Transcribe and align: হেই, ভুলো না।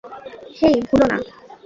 হেই, 0.57 0.75
ভুলো 0.87 1.05
না। 1.07 1.17